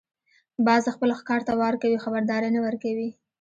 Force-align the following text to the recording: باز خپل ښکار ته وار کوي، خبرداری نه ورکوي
باز 0.65 0.83
خپل 0.95 1.09
ښکار 1.19 1.41
ته 1.47 1.53
وار 1.59 1.75
کوي، 1.81 2.03
خبرداری 2.03 2.49
نه 2.55 2.59
ورکوي 2.65 3.09